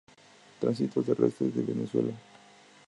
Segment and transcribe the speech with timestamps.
[0.59, 2.13] Tránsito Terrestre de Venezuela.